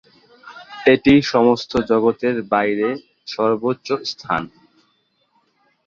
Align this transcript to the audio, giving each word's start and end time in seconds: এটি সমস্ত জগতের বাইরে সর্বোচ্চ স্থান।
এটি 0.85 1.13
সমস্ত 1.31 1.71
জগতের 1.91 2.35
বাইরে 2.53 2.87
সর্বোচ্চ 3.27 3.87
স্থান। 4.11 4.43